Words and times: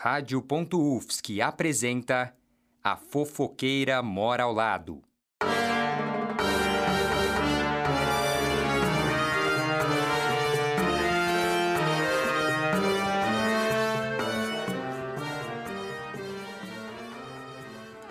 Rádio.UFSC 0.00 1.40
apresenta 1.40 2.32
A 2.84 2.96
Fofoqueira 2.96 4.00
Mora 4.00 4.44
ao 4.44 4.52
Lado. 4.52 5.02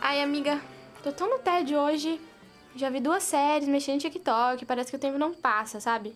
Ai, 0.01 0.21
amiga, 0.21 0.61
tô 1.01 1.13
tão 1.13 1.29
no 1.29 1.39
tédio 1.39 1.79
hoje. 1.79 2.19
Já 2.77 2.91
vi 2.91 2.99
duas 2.99 3.23
séries, 3.23 3.67
mexi 3.67 3.91
no 3.91 3.97
TikTok, 3.97 4.63
parece 4.63 4.91
que 4.91 4.97
o 4.97 4.99
tempo 4.99 5.17
não 5.17 5.33
passa, 5.33 5.79
sabe? 5.79 6.15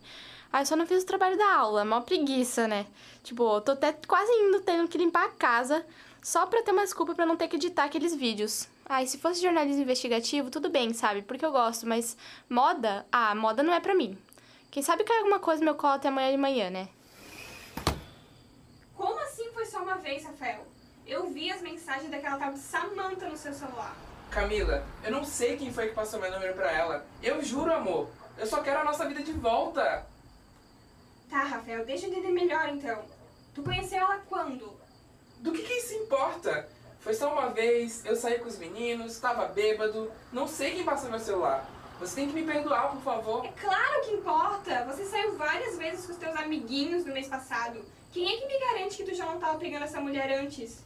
Ai, 0.54 0.62
eu 0.62 0.66
só 0.68 0.76
não 0.76 0.86
fiz 0.86 1.02
o 1.02 1.08
trabalho 1.08 1.36
da 1.36 1.56
aula, 1.56 1.84
mó 1.84 2.02
preguiça, 2.02 2.68
né? 2.68 2.86
Tipo, 3.24 3.60
tô 3.62 3.72
até 3.72 3.92
quase 4.08 4.32
indo 4.32 4.60
tendo 4.60 4.88
que 4.88 4.96
limpar 4.96 5.26
a 5.26 5.30
casa 5.30 5.84
só 6.22 6.46
pra 6.46 6.62
ter 6.62 6.72
uma 6.72 6.84
desculpa 6.84 7.16
pra 7.16 7.26
não 7.26 7.36
ter 7.36 7.48
que 7.48 7.56
editar 7.56 7.86
aqueles 7.86 8.14
vídeos. 8.14 8.68
Ai, 8.88 9.08
se 9.08 9.18
fosse 9.18 9.42
jornalismo 9.42 9.82
investigativo, 9.82 10.52
tudo 10.52 10.70
bem, 10.70 10.94
sabe? 10.94 11.24
Porque 11.24 11.44
eu 11.44 11.52
gosto, 11.52 11.88
mas 11.88 12.16
moda? 12.48 13.08
Ah, 13.12 13.34
moda 13.34 13.64
não 13.64 13.74
é 13.74 13.80
pra 13.80 13.96
mim. 13.96 14.16
Quem 14.70 14.84
sabe 14.84 15.04
cai 15.04 15.18
alguma 15.18 15.40
coisa 15.40 15.62
no 15.62 15.66
meu 15.66 15.76
colo 15.76 15.94
até 15.94 16.10
amanhã 16.10 16.30
de 16.30 16.38
manhã, 16.38 16.70
né? 16.70 16.90
Como 18.96 19.20
assim 19.22 19.52
foi 19.52 19.66
só 19.66 19.82
uma 19.82 19.96
vez, 19.96 20.24
Rafael? 20.24 20.64
Eu 21.08 21.28
vi 21.32 21.52
as 21.52 21.62
mensagens 21.64 22.12
daquela 22.12 22.38
tal 22.38 22.54
de 22.54 22.60
Samantha 22.60 23.28
no 23.28 23.36
seu 23.36 23.52
celular. 23.52 24.11
Camila, 24.32 24.84
eu 25.04 25.12
não 25.12 25.26
sei 25.26 25.58
quem 25.58 25.74
foi 25.74 25.90
que 25.90 25.94
passou 25.94 26.20
meu 26.20 26.32
número 26.32 26.54
pra 26.54 26.72
ela. 26.72 27.06
Eu 27.22 27.44
juro, 27.44 27.72
amor. 27.74 28.10
Eu 28.38 28.48
só 28.48 28.62
quero 28.62 28.80
a 28.80 28.84
nossa 28.84 29.06
vida 29.06 29.22
de 29.22 29.34
volta. 29.34 30.06
Tá, 31.30 31.44
Rafael, 31.44 31.86
deixa 31.86 32.08
eu 32.08 32.12
entender 32.12 32.32
melhor 32.32 32.70
então. 32.70 33.04
Tu 33.54 33.62
conheceu 33.62 34.00
ela 34.00 34.20
quando? 34.30 34.74
Do 35.40 35.52
que 35.52 35.64
que 35.64 35.74
isso 35.74 35.94
importa? 35.96 36.68
Foi 37.02 37.14
só 37.14 37.32
uma 37.34 37.50
vez, 37.50 38.06
eu 38.06 38.16
saí 38.16 38.40
com 38.40 38.48
os 38.48 38.58
meninos, 38.58 39.20
tava 39.20 39.48
bêbado, 39.48 40.12
não 40.32 40.48
sei 40.48 40.76
quem 40.76 40.84
passou 40.84 41.10
meu 41.10 41.20
celular. 41.20 41.68
Você 42.00 42.16
tem 42.16 42.28
que 42.30 42.34
me 42.34 42.44
perdoar, 42.44 42.92
por 42.92 43.02
favor. 43.02 43.46
É 43.46 43.52
claro 43.60 44.02
que 44.02 44.14
importa! 44.14 44.86
Você 44.86 45.06
saiu 45.06 45.36
várias 45.36 45.78
vezes 45.78 46.06
com 46.06 46.14
os 46.14 46.18
teus 46.18 46.36
amiguinhos 46.36 47.06
no 47.06 47.14
mês 47.14 47.28
passado. 47.28 47.84
Quem 48.12 48.28
é 48.28 48.40
que 48.40 48.48
me 48.48 48.60
garante 48.60 48.98
que 48.98 49.04
tu 49.04 49.14
já 49.14 49.26
não 49.26 49.40
tava 49.40 49.58
pegando 49.60 49.84
essa 49.84 50.00
mulher 50.00 50.40
antes? 50.40 50.84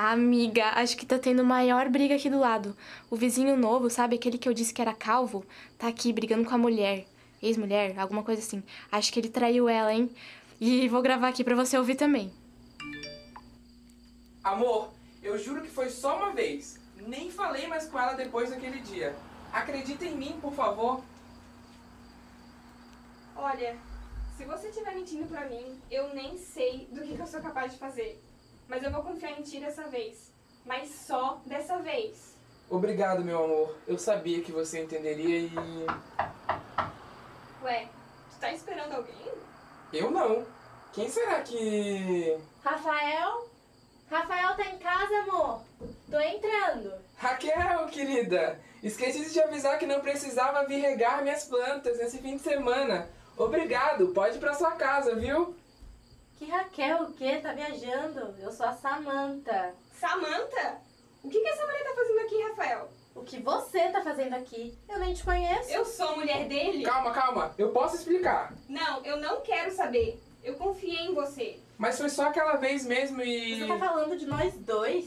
Amiga, 0.00 0.74
acho 0.76 0.96
que 0.96 1.04
tá 1.04 1.18
tendo 1.18 1.42
maior 1.42 1.88
briga 1.88 2.14
aqui 2.14 2.30
do 2.30 2.38
lado. 2.38 2.76
O 3.10 3.16
vizinho 3.16 3.56
novo, 3.56 3.90
sabe, 3.90 4.14
aquele 4.14 4.38
que 4.38 4.48
eu 4.48 4.54
disse 4.54 4.72
que 4.72 4.80
era 4.80 4.94
calvo, 4.94 5.44
tá 5.76 5.88
aqui 5.88 6.12
brigando 6.12 6.48
com 6.48 6.54
a 6.54 6.56
mulher. 6.56 7.04
Ex-mulher, 7.42 7.98
alguma 7.98 8.22
coisa 8.22 8.40
assim. 8.40 8.62
Acho 8.92 9.12
que 9.12 9.18
ele 9.18 9.28
traiu 9.28 9.68
ela, 9.68 9.92
hein? 9.92 10.08
E 10.60 10.86
vou 10.86 11.02
gravar 11.02 11.26
aqui 11.26 11.42
pra 11.42 11.56
você 11.56 11.76
ouvir 11.76 11.96
também. 11.96 12.32
Amor, 14.44 14.90
eu 15.20 15.36
juro 15.36 15.62
que 15.62 15.68
foi 15.68 15.90
só 15.90 16.16
uma 16.16 16.30
vez. 16.30 16.78
Nem 17.04 17.28
falei 17.28 17.66
mais 17.66 17.88
com 17.88 17.98
ela 17.98 18.12
depois 18.12 18.50
daquele 18.50 18.78
dia. 18.78 19.16
Acredita 19.52 20.04
em 20.04 20.16
mim, 20.16 20.38
por 20.40 20.52
favor. 20.52 21.02
Olha, 23.34 23.76
se 24.36 24.44
você 24.44 24.68
estiver 24.68 24.94
mentindo 24.94 25.26
pra 25.26 25.48
mim, 25.48 25.76
eu 25.90 26.14
nem 26.14 26.38
sei 26.38 26.86
do 26.92 27.00
que, 27.00 27.16
que 27.16 27.20
eu 27.20 27.26
sou 27.26 27.40
capaz 27.40 27.72
de 27.72 27.78
fazer. 27.78 28.27
Mas 28.68 28.82
eu 28.82 28.92
vou 28.92 29.02
confiar 29.02 29.32
em 29.32 29.42
ti 29.42 29.58
dessa 29.58 29.84
vez. 29.84 30.30
Mas 30.64 30.90
só 30.90 31.40
dessa 31.46 31.78
vez. 31.78 32.34
Obrigado, 32.68 33.24
meu 33.24 33.44
amor. 33.44 33.74
Eu 33.86 33.98
sabia 33.98 34.42
que 34.42 34.52
você 34.52 34.82
entenderia 34.82 35.38
e. 35.40 35.50
Ué, 37.62 37.88
tu 38.30 38.38
tá 38.38 38.52
esperando 38.52 38.92
alguém? 38.92 39.32
Eu 39.92 40.10
não. 40.10 40.46
Quem 40.92 41.08
será 41.08 41.40
que. 41.40 42.38
Rafael? 42.62 43.48
Rafael 44.10 44.56
tá 44.56 44.64
em 44.66 44.78
casa, 44.78 45.16
amor? 45.20 45.62
Tô 46.10 46.20
entrando. 46.20 46.92
Raquel, 47.16 47.86
querida! 47.86 48.60
Esqueci 48.82 49.24
de 49.24 49.32
te 49.32 49.40
avisar 49.40 49.78
que 49.78 49.86
não 49.86 50.00
precisava 50.00 50.66
vir 50.66 50.80
regar 50.80 51.22
minhas 51.22 51.44
plantas 51.44 51.98
nesse 51.98 52.18
fim 52.18 52.36
de 52.36 52.42
semana. 52.42 53.08
Obrigado, 53.36 54.08
pode 54.08 54.36
ir 54.36 54.40
pra 54.40 54.54
sua 54.54 54.72
casa, 54.72 55.14
viu? 55.16 55.54
Que 56.38 56.46
Raquel 56.46 57.02
o 57.02 57.12
quê? 57.12 57.40
Tá 57.42 57.52
viajando? 57.52 58.34
Eu 58.40 58.52
sou 58.52 58.66
a 58.66 58.72
Samanta. 58.72 59.74
Samantha? 59.92 60.80
O 61.24 61.28
que, 61.28 61.40
que 61.40 61.48
essa 61.48 61.66
mulher 61.66 61.82
tá 61.82 61.94
fazendo 61.94 62.20
aqui, 62.20 62.42
Rafael? 62.42 62.88
O 63.14 63.22
que 63.24 63.40
você 63.40 63.88
tá 63.88 64.02
fazendo 64.02 64.34
aqui? 64.34 64.78
Eu 64.88 65.00
nem 65.00 65.12
te 65.12 65.24
conheço. 65.24 65.70
Eu 65.70 65.84
sou 65.84 66.10
a 66.10 66.16
mulher 66.16 66.46
dele? 66.46 66.84
Calma, 66.84 67.10
calma, 67.10 67.52
eu 67.58 67.70
posso 67.70 67.96
explicar. 67.96 68.54
Não, 68.68 69.04
eu 69.04 69.16
não 69.16 69.40
quero 69.40 69.72
saber. 69.74 70.22
Eu 70.44 70.54
confiei 70.54 71.06
em 71.06 71.14
você. 71.14 71.58
Mas 71.76 71.98
foi 71.98 72.08
só 72.08 72.28
aquela 72.28 72.54
vez 72.56 72.86
mesmo 72.86 73.20
e. 73.20 73.58
Você 73.58 73.66
tá 73.66 73.76
falando 73.78 74.16
de 74.16 74.26
nós 74.26 74.54
dois? 74.58 75.06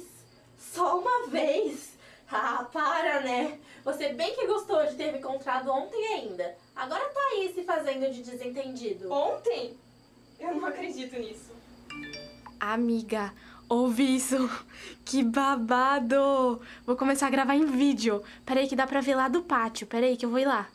Só 0.57 0.99
uma 0.99 1.27
vez? 1.27 1.91
Ah, 2.33 2.65
para, 2.71 3.19
né? 3.19 3.59
Você 3.83 4.13
bem 4.13 4.33
que 4.33 4.47
gostou 4.47 4.85
de 4.85 4.95
ter 4.95 5.11
me 5.11 5.19
encontrado 5.19 5.69
ontem 5.69 6.01
ainda. 6.13 6.55
Agora 6.73 7.03
tá 7.09 7.19
aí 7.33 7.51
se 7.53 7.61
fazendo 7.65 8.09
de 8.09 8.23
desentendido. 8.23 9.11
Ontem? 9.11 9.77
Eu 10.41 10.55
não 10.55 10.67
acredito 10.67 11.15
nisso. 11.19 11.51
Amiga, 12.59 13.31
ouve 13.69 14.15
isso. 14.15 14.49
Que 15.05 15.23
babado! 15.23 16.59
Vou 16.83 16.95
começar 16.95 17.27
a 17.27 17.29
gravar 17.29 17.55
em 17.55 17.65
vídeo. 17.65 18.23
Peraí 18.43 18.67
que 18.67 18.75
dá 18.75 18.87
pra 18.87 19.01
ver 19.01 19.13
lá 19.13 19.27
do 19.27 19.43
pátio. 19.43 19.85
Peraí 19.85 20.17
que 20.17 20.25
eu 20.25 20.31
vou 20.31 20.39
ir 20.39 20.45
lá. 20.45 20.67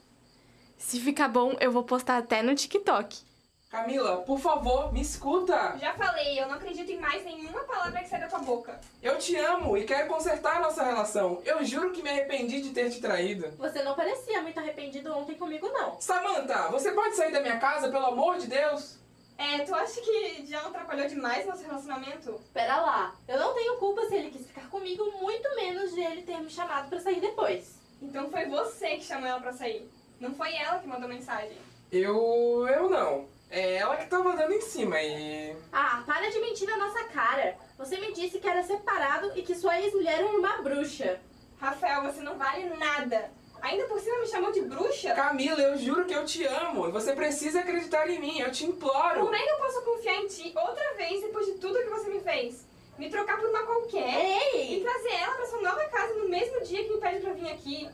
Se 0.79 1.01
ficar 1.01 1.29
bom, 1.29 1.57
eu 1.59 1.73
vou 1.73 1.83
postar 1.83 2.19
até 2.19 2.43
no 2.43 2.55
TikTok. 2.55 3.27
Camila, 3.69 4.19
por 4.19 4.39
favor, 4.39 4.93
me 4.93 5.01
escuta! 5.01 5.77
Já 5.81 5.93
falei, 5.95 6.41
eu 6.41 6.47
não 6.47 6.55
acredito 6.55 6.89
em 6.91 7.01
mais 7.01 7.25
nenhuma 7.25 7.65
palavra 7.65 8.01
que 8.01 8.09
sai 8.09 8.21
da 8.21 8.29
tua 8.29 8.39
boca. 8.39 8.81
Eu 9.03 9.19
te 9.19 9.35
amo 9.37 9.77
e 9.77 9.85
quero 9.85 10.09
consertar 10.09 10.59
a 10.59 10.61
nossa 10.61 10.85
relação. 10.85 11.43
Eu 11.45 11.65
juro 11.65 11.91
que 11.91 12.03
me 12.03 12.09
arrependi 12.09 12.61
de 12.61 12.71
ter 12.71 12.89
te 12.89 13.01
traído. 13.01 13.51
Você 13.59 13.83
não 13.83 13.97
parecia 13.97 14.41
muito 14.41 14.59
arrependido 14.59 15.13
ontem 15.13 15.35
comigo, 15.35 15.69
não. 15.69 16.01
Samantha, 16.01 16.69
você 16.69 16.93
pode 16.93 17.17
sair 17.17 17.33
da 17.33 17.41
minha 17.41 17.59
casa, 17.59 17.91
pelo 17.91 18.07
amor 18.07 18.39
de 18.39 18.47
Deus? 18.47 19.05
É, 19.39 19.59
tu 19.61 19.75
acha 19.75 20.01
que 20.01 20.47
já 20.47 20.63
não 20.63 20.71
atrapalhou 20.71 21.07
demais 21.07 21.47
nosso 21.47 21.65
relacionamento? 21.65 22.41
Pera 22.55 22.81
lá. 22.81 23.15
Eu 23.29 23.39
não 23.39 23.55
tenho 23.55 23.77
culpa 23.77 24.07
se 24.07 24.15
ele 24.15 24.31
quis 24.31 24.47
ficar 24.47 24.69
comigo, 24.71 25.05
muito 25.21 25.55
menos 25.57 25.93
de 25.93 26.01
ele 26.01 26.23
ter 26.23 26.39
me 26.39 26.51
chamado 26.51 26.89
pra 26.89 27.01
sair 27.01 27.21
depois. 27.21 27.77
Então 28.01 28.31
foi 28.31 28.47
você 28.47 28.97
que 28.97 29.05
chamou 29.05 29.27
ela 29.29 29.41
pra 29.41 29.53
sair. 29.53 29.89
Não 30.19 30.35
foi 30.35 30.55
ela 30.55 30.79
que 30.79 30.89
mandou 30.89 31.09
mensagem. 31.09 31.57
Eu. 31.93 32.67
eu 32.69 32.89
não. 32.89 33.29
É 33.49 33.77
ela 33.77 33.97
que 33.97 34.07
tava 34.07 34.37
dando 34.37 34.53
em 34.53 34.61
cima 34.61 35.01
e. 35.01 35.55
Ah, 35.73 36.03
para 36.05 36.31
de 36.31 36.41
mentir 36.41 36.69
na 36.69 36.77
nossa 36.79 37.05
cara. 37.05 37.57
Você 37.79 37.99
me 37.99 38.13
disse 38.13 38.39
que 38.41 38.49
era 38.49 38.63
separado 38.63 39.33
e 39.37 39.43
que 39.43 39.55
sua 39.55 39.81
ex-mulher 39.81 40.19
era 40.19 40.27
uma 40.27 40.63
bruxa. 40.63 41.21
Rafael, 41.61 42.03
você 42.03 42.21
não 42.23 42.37
vale 42.37 42.65
nada. 42.77 43.31
Ainda 43.61 43.85
por 43.87 43.99
cima 44.01 44.21
me 44.21 44.27
chamou 44.27 44.53
de 44.53 44.61
bruxa? 44.63 45.15
Camila, 45.15 45.61
eu 45.61 45.79
juro 45.79 46.05
que 46.05 46.15
eu 46.15 46.25
te 46.25 46.45
amo 46.45 46.89
e 46.89 46.93
você 46.93 47.15
precisa 47.15 47.61
acreditar 47.61 48.09
em 48.09 48.21
mim, 48.21 48.39
eu 48.41 48.51
te 48.51 48.65
imploro. 48.65 49.21
Como 49.21 49.35
é 49.35 49.43
que 49.43 49.51
eu 49.51 49.57
posso 49.59 49.83
confiar 49.83 50.17
em 50.17 50.27
ti 50.29 50.53
outra 50.55 50.95
vez 50.95 51.21
depois 51.23 51.47
de 51.47 51.53
tudo 51.55 51.83
que 51.83 51.89
você 51.89 52.09
me 52.09 52.21
fez? 52.21 52.67
Me 52.99 53.11
trocar 53.11 53.39
por 53.39 53.49
uma 53.51 53.63
qualquer 53.63 54.53
Ei! 54.55 54.79
e 54.79 54.81
trazer 54.83 55.13
ela 55.15 55.35
pra 55.35 55.47
sua 55.47 55.61
nova 55.61 55.85
casa 55.85 56.15
no 56.15 56.29
mesmo 56.29 56.61
dia 56.63 56.85
que 56.85 56.91
me 56.91 57.01
pede 57.01 57.21
pra 57.21 57.33
vir 57.33 57.51
aqui. 57.51 57.91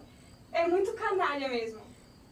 É 0.52 0.68
muito 0.68 0.92
canalha 0.92 1.48
mesmo. 1.48 1.80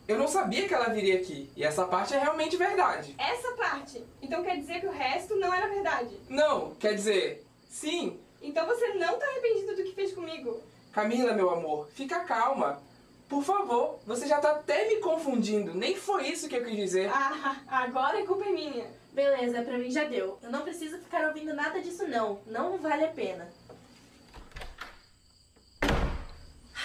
Eu 0.07 0.19
não 0.19 0.29
sabia 0.29 0.67
que 0.67 0.75
ela 0.75 0.89
viria 0.91 1.17
aqui 1.17 1.51
e 1.57 1.65
essa 1.65 1.85
parte 1.85 2.15
é 2.15 2.19
realmente 2.19 2.57
verdade. 2.57 3.15
Essa 3.19 3.53
parte. 3.53 4.05
Então 4.21 4.43
quer 4.43 4.57
dizer 4.57 4.81
que 4.81 4.87
o 4.87 4.93
resto 4.93 5.37
não 5.37 5.53
era 5.53 5.69
verdade. 5.69 6.19
Não, 6.29 6.75
quer 6.75 6.95
dizer, 6.95 7.45
sim. 7.69 8.19
Então 8.43 8.67
você 8.67 8.89
não 8.95 9.19
tá 9.19 9.27
arrependido 9.27 9.77
do 9.77 9.85
que 9.85 9.95
fez 9.95 10.13
comigo. 10.13 10.61
Camila, 10.93 11.33
meu 11.33 11.51
amor, 11.51 11.89
fica 11.95 12.21
calma. 12.21 12.83
Por 13.31 13.45
favor, 13.45 14.01
você 14.05 14.27
já 14.27 14.41
tá 14.41 14.51
até 14.51 14.89
me 14.89 14.97
confundindo. 14.97 15.73
Nem 15.73 15.95
foi 15.95 16.27
isso 16.27 16.49
que 16.49 16.57
eu 16.57 16.65
quis 16.65 16.75
dizer. 16.75 17.09
Ah, 17.15 17.57
agora 17.69 18.19
a 18.19 18.27
culpa 18.27 18.45
é 18.45 18.51
minha. 18.51 18.91
Beleza, 19.13 19.63
pra 19.63 19.79
mim 19.79 19.89
já 19.89 20.03
deu. 20.03 20.37
Eu 20.43 20.51
não 20.51 20.63
preciso 20.63 20.99
ficar 20.99 21.29
ouvindo 21.29 21.55
nada 21.55 21.81
disso 21.81 22.09
não. 22.09 22.41
Não 22.45 22.77
vale 22.79 23.05
a 23.05 23.09
pena. 23.13 23.49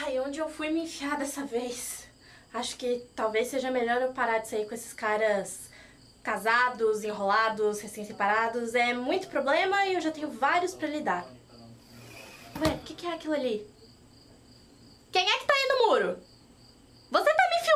Ai, 0.02 0.20
onde 0.20 0.38
eu 0.38 0.48
fui 0.48 0.70
me 0.70 0.84
enfiar 0.84 1.18
dessa 1.18 1.44
vez? 1.44 2.08
Acho 2.54 2.78
que 2.78 3.08
talvez 3.16 3.48
seja 3.48 3.72
melhor 3.72 4.00
eu 4.04 4.14
parar 4.14 4.38
de 4.38 4.48
sair 4.48 4.68
com 4.68 4.76
esses 4.76 4.94
caras 4.94 5.72
casados, 6.22 7.04
enrolados, 7.04 7.82
recém-separados. 7.82 8.76
É 8.76 8.94
muito 8.94 9.30
problema 9.30 9.84
e 9.88 9.96
eu 9.96 10.02
já 10.02 10.12
tenho 10.12 10.30
vários 10.30 10.76
pra 10.76 10.88
lidar. 10.88 11.26
Ué, 12.64 12.76
o 12.76 12.80
que, 12.86 12.94
que 12.94 13.08
é 13.08 13.14
aquilo 13.16 13.34
ali? 13.34 13.68
Quem 15.12 15.28
é 15.28 15.40
que 15.40 15.46
tá 15.46 15.54
aí 15.54 15.70
no 15.70 15.88
muro? 15.88 16.20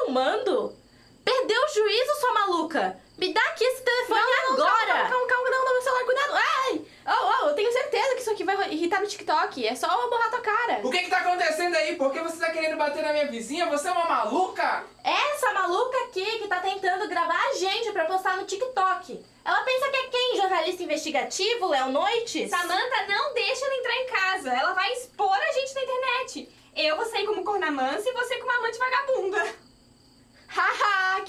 Filmando? 0.09 0.75
Perdeu 1.23 1.61
o 1.61 1.67
juízo, 1.71 2.19
sua 2.19 2.33
maluca! 2.33 3.00
Me 3.15 3.31
dá 3.31 3.41
aqui 3.41 3.63
esse 3.63 3.83
telefone 3.83 4.19
agora! 4.50 4.88
Calma, 4.88 5.09
calma, 5.09 5.27
calma, 5.27 5.50
não, 5.51 5.65
não, 5.65 5.73
meu 5.73 5.81
celular, 5.83 6.03
cuidado. 6.03 6.33
Ai! 6.33 6.81
Oh, 7.06 7.44
oh, 7.44 7.50
eu 7.50 7.53
tenho 7.53 7.71
certeza 7.71 8.15
que 8.15 8.21
isso 8.21 8.31
aqui 8.31 8.44
vai 8.44 8.73
irritar 8.73 9.01
no 9.01 9.07
TikTok. 9.07 9.67
É 9.67 9.75
só 9.75 9.88
eu 10.01 10.09
borrar 10.09 10.31
tua 10.31 10.41
cara. 10.41 10.79
O 10.83 10.89
que 10.89 10.97
que 11.03 11.11
tá 11.11 11.19
acontecendo 11.19 11.75
aí? 11.75 11.95
Por 11.95 12.11
que 12.11 12.21
você 12.21 12.39
tá 12.39 12.50
querendo 12.50 12.75
bater 12.75 13.03
na 13.03 13.13
minha 13.13 13.27
vizinha? 13.27 13.67
Você 13.67 13.88
é 13.88 13.91
uma 13.91 14.06
maluca? 14.06 14.83
Essa 15.03 15.53
maluca 15.53 15.95
aqui 16.06 16.39
que 16.39 16.47
tá 16.47 16.59
tentando 16.59 17.07
gravar 17.07 17.50
a 17.51 17.53
gente 17.53 17.91
pra 17.91 18.06
postar 18.06 18.38
no 18.38 18.45
TikTok. 18.45 19.23
Ela 19.45 19.61
pensa 19.61 19.89
que 19.89 19.97
é 19.97 20.07
quem? 20.07 20.38
Jornalista 20.38 20.81
investigativo? 20.81 21.67
Léo 21.67 21.91
Noites? 21.91 22.50
Samantha, 22.50 23.06
não 23.07 23.31
deixa 23.35 23.63
ela 23.63 23.75
entrar 23.75 23.95
em 23.95 24.07
casa. 24.07 24.50
Ela 24.56 24.73
vai 24.73 24.91
expor 24.94 25.38
a 25.38 25.51
gente 25.51 25.75
na 25.75 25.83
internet. 25.83 26.59
Eu 26.75 26.95
vou 26.95 27.06
sair 27.06 27.25
como 27.25 27.44
cornamãs 27.44 28.06
e 28.06 28.11
você 28.13 28.38
como 28.38 28.51
amante 28.51 28.77
vagabunda. 28.77 28.98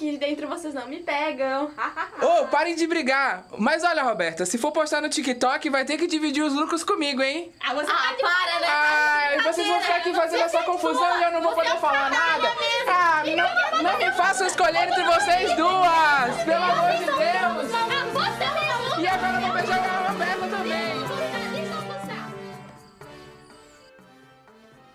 Aqui 0.00 0.16
dentro 0.16 0.48
vocês 0.48 0.72
não 0.72 0.88
me 0.88 1.00
pegam. 1.00 1.70
Ô, 2.22 2.46
parem 2.48 2.74
de 2.74 2.86
brigar. 2.86 3.44
Mas 3.58 3.84
olha, 3.84 4.02
Roberta, 4.02 4.46
se 4.46 4.56
for 4.56 4.72
postar 4.72 5.02
no 5.02 5.10
TikTok, 5.10 5.68
vai 5.68 5.84
ter 5.84 5.98
que 5.98 6.06
dividir 6.06 6.42
os 6.42 6.54
lucros 6.54 6.82
comigo, 6.82 7.22
hein? 7.22 7.52
Ah, 7.60 7.74
você 7.74 7.90
Ah, 7.90 7.94
tá 7.94 8.12
de 8.14 8.22
para, 8.22 8.60
né? 8.60 8.66
Ai, 8.66 9.42
vocês 9.42 9.68
vão 9.68 9.78
ficar 9.82 9.96
aqui 9.96 10.14
fazendo 10.14 10.42
essa 10.44 10.62
confusão 10.62 11.20
e 11.20 11.24
eu 11.24 11.32
não 11.32 11.42
vou 11.42 11.52
poder 11.52 11.76
falar 11.76 12.08
nada. 12.10 12.48
Ah, 12.88 13.22
não, 13.26 13.82
não 13.82 13.98
me 13.98 14.10
façam 14.12 14.46
escolher 14.46 14.88
entre 14.88 15.02
vocês 15.04 15.54
duas! 15.54 16.44
Pelo 16.46 16.64
amor 16.64 16.92
de 16.92 17.04
Deus! 17.04 17.74
Ah! 17.74 19.00
E 19.00 19.06
agora 19.06 19.36
eu 19.36 19.40
vou 19.42 19.52
beijar 19.52 19.78
a 20.06 20.08
Roberta 20.12 20.29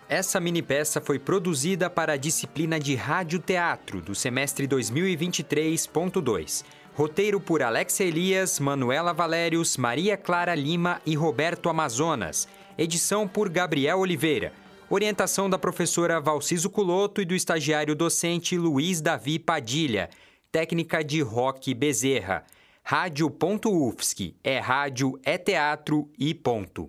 Essa 0.08 0.38
mini 0.38 0.62
peça 0.62 1.00
foi 1.00 1.18
produzida 1.18 1.90
para 1.90 2.12
a 2.12 2.16
disciplina 2.16 2.78
de 2.78 2.94
Rádio 2.94 3.40
Teatro 3.40 4.00
do 4.00 4.14
semestre 4.14 4.68
2023.2. 4.68 6.64
Roteiro 6.94 7.40
por 7.40 7.60
Alexia 7.60 8.06
Elias, 8.06 8.60
Manuela 8.60 9.12
Valérios, 9.12 9.76
Maria 9.76 10.16
Clara 10.16 10.54
Lima 10.54 11.02
e 11.04 11.16
Roberto 11.16 11.68
Amazonas. 11.68 12.46
Edição 12.78 13.26
por 13.26 13.48
Gabriel 13.48 13.98
Oliveira. 13.98 14.52
Orientação 14.88 15.50
da 15.50 15.58
professora 15.58 16.20
Valciso 16.20 16.70
Culoto 16.70 17.20
e 17.20 17.24
do 17.24 17.34
estagiário 17.34 17.96
docente 17.96 18.56
Luiz 18.56 19.00
Davi 19.00 19.40
Padilha. 19.40 20.08
Técnica 20.52 21.02
de 21.02 21.20
Roque 21.20 21.74
Bezerra. 21.74 22.44
Rádio.UFSC 22.84 24.36
é 24.44 24.60
rádio, 24.60 25.18
é 25.24 25.36
teatro 25.36 26.08
e 26.16 26.32
ponto. 26.32 26.88